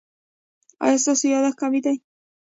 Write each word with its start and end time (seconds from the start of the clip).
ایا 0.83 0.97
ستاسو 1.03 1.25
یادښت 1.33 1.57
قوي 1.61 1.79
دی؟ 1.85 1.95